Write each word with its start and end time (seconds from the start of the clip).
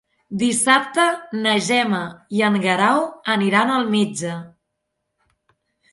Dissabte 0.43 1.03
na 1.43 1.51
Gemma 1.67 2.01
i 2.39 2.43
en 2.49 2.57
Guerau 2.65 3.05
aniran 3.37 3.75
al 3.77 3.89
metge. 3.97 4.33